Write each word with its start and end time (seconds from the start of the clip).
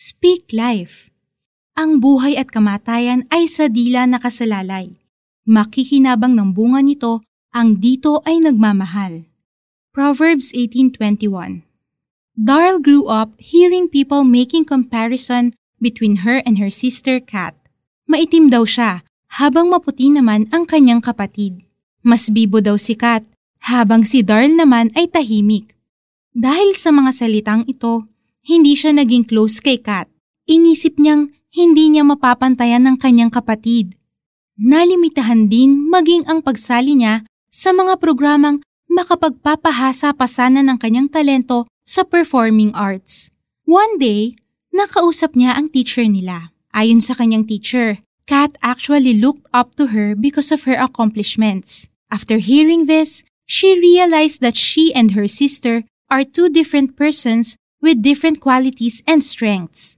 Speak 0.00 0.56
life. 0.56 1.12
Ang 1.76 2.00
buhay 2.00 2.32
at 2.32 2.48
kamatayan 2.48 3.28
ay 3.28 3.44
sa 3.44 3.68
dila 3.68 4.08
nakasalalay. 4.08 4.96
Makikinabang 5.44 6.32
ng 6.40 6.56
bunga 6.56 6.80
nito, 6.80 7.20
ang 7.52 7.76
dito 7.76 8.24
ay 8.24 8.40
nagmamahal. 8.40 9.28
Proverbs 9.92 10.56
18.21 10.56 11.68
Darl 12.32 12.80
grew 12.80 13.12
up 13.12 13.36
hearing 13.36 13.92
people 13.92 14.24
making 14.24 14.64
comparison 14.64 15.52
between 15.84 16.24
her 16.24 16.40
and 16.48 16.56
her 16.56 16.72
sister 16.72 17.20
Kat. 17.20 17.52
Maitim 18.08 18.48
daw 18.48 18.64
siya, 18.64 19.04
habang 19.36 19.68
maputi 19.68 20.08
naman 20.08 20.48
ang 20.48 20.64
kanyang 20.64 21.04
kapatid. 21.04 21.60
Mas 22.00 22.32
bibo 22.32 22.64
daw 22.64 22.80
si 22.80 22.96
Kat, 22.96 23.28
habang 23.68 24.08
si 24.08 24.24
Darl 24.24 24.48
naman 24.48 24.96
ay 24.96 25.12
tahimik. 25.12 25.76
Dahil 26.32 26.72
sa 26.72 26.88
mga 26.88 27.12
salitang 27.12 27.68
ito, 27.68 28.08
hindi 28.40 28.72
siya 28.72 28.96
naging 28.96 29.28
close 29.28 29.60
kay 29.60 29.80
Kat. 29.80 30.08
Inisip 30.48 30.96
niyang 30.96 31.30
hindi 31.52 31.90
niya 31.90 32.06
mapapantayan 32.06 32.86
ng 32.86 32.96
kanyang 32.96 33.30
kapatid. 33.30 33.94
Nalimitahan 34.60 35.48
din 35.48 35.88
maging 35.88 36.28
ang 36.28 36.44
pagsali 36.44 36.96
niya 36.98 37.24
sa 37.48 37.72
mga 37.74 37.98
programang 37.98 38.62
makapagpapahasa 38.90 40.12
pasanan 40.14 40.66
ng 40.70 40.78
kanyang 40.78 41.08
talento 41.08 41.70
sa 41.86 42.02
performing 42.06 42.74
arts. 42.74 43.30
One 43.66 43.98
day, 43.98 44.34
nakausap 44.74 45.38
niya 45.38 45.54
ang 45.54 45.70
teacher 45.70 46.06
nila. 46.06 46.50
Ayon 46.74 47.02
sa 47.02 47.14
kanyang 47.14 47.46
teacher, 47.46 48.02
Kat 48.30 48.54
actually 48.62 49.14
looked 49.14 49.46
up 49.50 49.74
to 49.74 49.90
her 49.90 50.14
because 50.14 50.54
of 50.54 50.62
her 50.62 50.78
accomplishments. 50.78 51.90
After 52.14 52.38
hearing 52.38 52.86
this, 52.86 53.26
she 53.50 53.74
realized 53.74 54.38
that 54.38 54.54
she 54.54 54.94
and 54.94 55.18
her 55.18 55.26
sister 55.26 55.82
are 56.06 56.22
two 56.22 56.46
different 56.46 56.94
persons 56.94 57.58
with 57.80 58.04
different 58.04 58.40
qualities 58.40 59.02
and 59.08 59.24
strengths. 59.24 59.96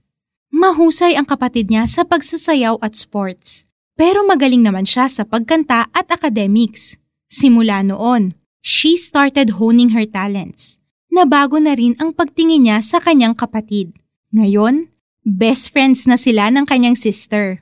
Mahusay 0.53 1.15
ang 1.15 1.27
kapatid 1.27 1.69
niya 1.69 1.87
sa 1.87 2.07
pagsasayaw 2.07 2.79
at 2.79 2.95
sports, 2.95 3.67
pero 3.93 4.23
magaling 4.23 4.63
naman 4.63 4.87
siya 4.87 5.11
sa 5.11 5.23
pagkanta 5.27 5.91
at 5.91 6.07
academics. 6.09 6.95
Simula 7.27 7.83
noon, 7.83 8.33
she 8.63 8.95
started 8.95 9.59
honing 9.59 9.91
her 9.91 10.07
talents. 10.07 10.77
Nabago 11.13 11.61
na 11.61 11.77
rin 11.77 11.93
ang 12.01 12.13
pagtingin 12.13 12.65
niya 12.65 12.81
sa 12.81 12.97
kanyang 12.97 13.37
kapatid. 13.37 13.93
Ngayon, 14.33 14.89
best 15.21 15.69
friends 15.69 16.09
na 16.09 16.17
sila 16.17 16.49
ng 16.49 16.65
kanyang 16.65 16.97
sister. 16.97 17.61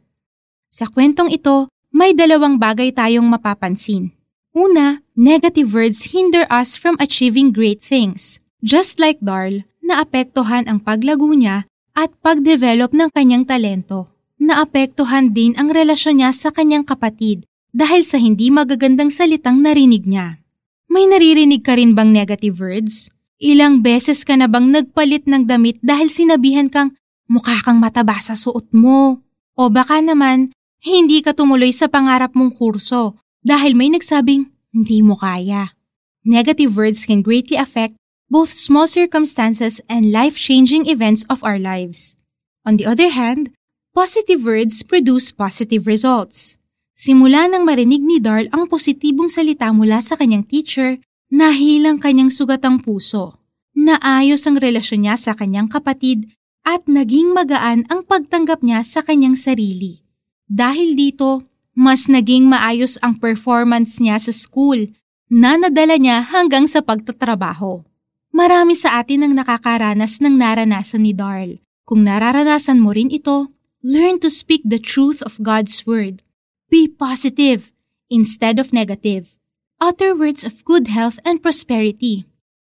Sa 0.72 0.88
kwentong 0.88 1.32
ito, 1.32 1.68
may 1.92 2.16
dalawang 2.16 2.56
bagay 2.56 2.96
tayong 2.96 3.28
mapapansin. 3.28 4.16
Una, 4.56 5.04
negative 5.16 5.72
words 5.72 6.12
hinder 6.12 6.48
us 6.52 6.76
from 6.76 6.96
achieving 7.00 7.52
great 7.56 7.80
things. 7.80 8.40
Just 8.64 9.00
like 9.00 9.20
Darl, 9.24 9.64
naapektuhan 9.86 10.66
ang 10.72 10.80
paglago 10.82 11.30
niya 11.36 11.68
at 11.92 12.16
pag-develop 12.24 12.96
ng 12.96 13.10
kanyang 13.12 13.44
talento. 13.44 14.08
Naapektuhan 14.42 15.36
din 15.36 15.54
ang 15.60 15.70
relasyon 15.70 16.24
niya 16.24 16.32
sa 16.34 16.50
kanyang 16.50 16.88
kapatid 16.88 17.46
dahil 17.76 18.02
sa 18.02 18.18
hindi 18.18 18.50
magagandang 18.50 19.14
salitang 19.14 19.62
narinig 19.62 20.10
niya. 20.10 20.42
May 20.90 21.06
naririnig 21.08 21.62
ka 21.62 21.78
rin 21.78 21.94
bang 21.94 22.10
negative 22.10 22.58
words? 22.58 23.14
Ilang 23.38 23.86
beses 23.86 24.26
ka 24.26 24.36
na 24.36 24.50
bang 24.50 24.74
nagpalit 24.74 25.30
ng 25.30 25.46
damit 25.46 25.78
dahil 25.80 26.10
sinabihan 26.10 26.68
kang 26.68 26.98
mukha 27.30 27.62
kang 27.62 27.78
mataba 27.78 28.18
sa 28.18 28.34
suot 28.34 28.74
mo? 28.74 29.22
O 29.56 29.70
baka 29.70 30.02
naman 30.02 30.52
hindi 30.82 31.22
ka 31.22 31.38
tumuloy 31.38 31.70
sa 31.70 31.86
pangarap 31.86 32.34
mong 32.34 32.58
kurso 32.58 33.22
dahil 33.46 33.78
may 33.78 33.94
nagsabing 33.94 34.50
hindi 34.74 35.06
mo 35.06 35.14
kaya. 35.14 35.78
Negative 36.26 36.74
words 36.74 37.06
can 37.06 37.22
greatly 37.22 37.58
affect 37.62 38.01
both 38.32 38.56
small 38.56 38.88
circumstances 38.88 39.84
and 39.92 40.16
life-changing 40.16 40.88
events 40.88 41.28
of 41.28 41.44
our 41.44 41.60
lives. 41.60 42.16
On 42.64 42.80
the 42.80 42.88
other 42.88 43.12
hand, 43.12 43.52
positive 43.92 44.48
words 44.48 44.80
produce 44.88 45.36
positive 45.36 45.84
results. 45.84 46.56
Simula 46.96 47.52
nang 47.52 47.68
marinig 47.68 48.00
ni 48.00 48.24
Darl 48.24 48.48
ang 48.56 48.72
positibong 48.72 49.28
salita 49.28 49.76
mula 49.76 50.00
sa 50.00 50.16
kanyang 50.16 50.48
teacher, 50.48 51.04
nahilang 51.28 52.00
kanyang 52.00 52.32
sugatang 52.32 52.80
puso. 52.80 53.36
Naayos 53.76 54.48
ang 54.48 54.56
relasyon 54.56 55.04
niya 55.04 55.20
sa 55.20 55.36
kanyang 55.36 55.68
kapatid 55.68 56.32
at 56.64 56.88
naging 56.88 57.36
magaan 57.36 57.84
ang 57.92 58.08
pagtanggap 58.08 58.64
niya 58.64 58.86
sa 58.88 59.04
kanyang 59.04 59.36
sarili. 59.36 60.08
Dahil 60.48 60.96
dito, 60.96 61.44
mas 61.76 62.08
naging 62.08 62.48
maayos 62.48 62.96
ang 63.04 63.20
performance 63.20 64.00
niya 64.00 64.22
sa 64.22 64.32
school 64.32 64.88
na 65.28 65.60
nadala 65.60 66.00
niya 66.00 66.24
hanggang 66.24 66.70
sa 66.70 66.80
pagtatrabaho. 66.80 67.91
Marami 68.32 68.74
sa 68.76 69.00
atin 69.00 69.28
ang 69.28 69.34
nakakaranas 69.36 70.24
ng 70.24 70.40
naranasan 70.40 71.04
ni 71.04 71.12
Darl. 71.12 71.60
Kung 71.84 72.08
nararanasan 72.08 72.80
mo 72.80 72.96
rin 72.96 73.12
ito, 73.12 73.52
learn 73.84 74.18
to 74.24 74.32
speak 74.32 74.64
the 74.64 74.80
truth 74.80 75.20
of 75.22 75.40
God's 75.44 75.84
Word. 75.84 76.24
Be 76.72 76.88
positive 76.88 77.76
instead 78.08 78.58
of 78.58 78.72
negative. 78.72 79.36
Utter 79.84 80.16
words 80.16 80.48
of 80.48 80.64
good 80.64 80.88
health 80.88 81.20
and 81.28 81.44
prosperity. 81.44 82.24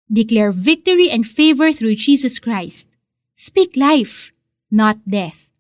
Declare 0.07 0.55
victory 0.55 1.11
and 1.11 1.27
favor 1.27 1.75
through 1.75 1.99
Jesus 1.99 2.39
Christ. 2.39 2.87
Speak 3.35 3.75
life, 3.75 4.31
not 4.71 4.97
death. 5.05 5.51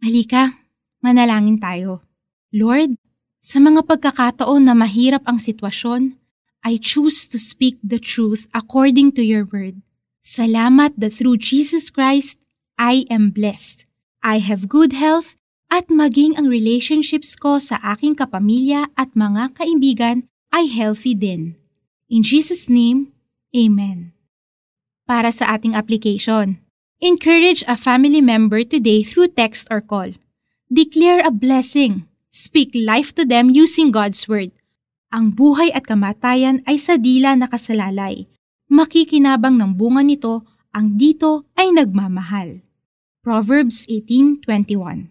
Halika, 0.00 0.60
Manalangin 1.00 1.56
tayo. 1.56 2.04
Lord, 2.52 3.00
sa 3.40 3.56
mga 3.56 3.88
pagkakataon 3.88 4.68
na 4.68 4.76
mahirap 4.76 5.24
ang 5.24 5.40
sitwasyon, 5.40 6.12
I 6.60 6.76
choose 6.76 7.26
to 7.28 7.38
speak 7.38 7.80
the 7.82 7.98
truth 7.98 8.46
according 8.52 9.12
to 9.16 9.22
your 9.24 9.48
word. 9.48 9.80
Salamat 10.20 11.00
that 11.00 11.16
through 11.16 11.40
Jesus 11.40 11.88
Christ, 11.88 12.36
I 12.76 13.08
am 13.08 13.32
blessed. 13.32 13.88
I 14.20 14.44
have 14.44 14.68
good 14.68 14.92
health 14.92 15.36
at 15.72 15.88
maging 15.88 16.36
ang 16.36 16.52
relationships 16.52 17.32
ko 17.38 17.56
sa 17.56 17.80
aking 17.80 18.20
kapamilya 18.20 18.92
at 18.98 19.16
mga 19.16 19.56
kaibigan 19.56 20.28
ay 20.52 20.68
healthy 20.68 21.16
din. 21.16 21.56
In 22.12 22.20
Jesus' 22.20 22.68
name, 22.68 23.14
Amen. 23.56 24.12
Para 25.08 25.32
sa 25.34 25.56
ating 25.56 25.74
application, 25.74 26.62
encourage 27.02 27.64
a 27.66 27.74
family 27.74 28.20
member 28.20 28.62
today 28.62 29.02
through 29.02 29.34
text 29.34 29.66
or 29.72 29.80
call. 29.80 30.14
Declare 30.70 31.26
a 31.26 31.34
blessing. 31.34 32.06
Speak 32.30 32.70
life 32.78 33.10
to 33.18 33.26
them 33.26 33.50
using 33.50 33.90
God's 33.90 34.30
Word. 34.30 34.54
Ang 35.10 35.34
buhay 35.34 35.74
at 35.74 35.90
kamatayan 35.90 36.62
ay 36.70 36.78
sa 36.78 36.94
dila 36.94 37.34
nakasalalay. 37.34 38.30
Makikinabang 38.70 39.58
ng 39.58 39.74
bunga 39.74 40.06
nito, 40.06 40.46
ang 40.70 40.94
dito 40.94 41.50
ay 41.58 41.74
nagmamahal. 41.74 42.62
Proverbs 43.26 43.90
18.21 43.90 45.10